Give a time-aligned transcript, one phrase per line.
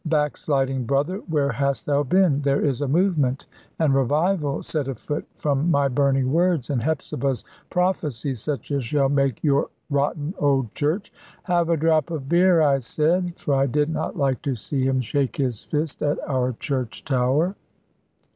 [0.07, 2.41] Backsliding brother, where hast thou been?
[2.41, 3.45] There is a movement
[3.77, 9.43] and revival set afoot from my burning words and Hepzibah's prophecies such as shall make
[9.43, 14.17] your rotten old Church" "Have a drop of beer," I said, for I did not
[14.17, 17.55] like to see him shake his fist at our church tower.